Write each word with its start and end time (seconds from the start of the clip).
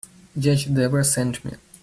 Judge 0.35 0.65
Debra 0.73 1.03
sent 1.03 1.45
me. 1.45 1.53